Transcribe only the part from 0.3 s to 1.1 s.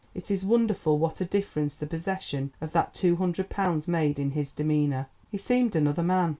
is wonderful